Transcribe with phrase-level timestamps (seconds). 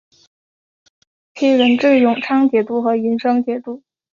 [0.03, 0.35] 大理国初
[1.35, 3.83] 期仍置永昌节度和银生节度。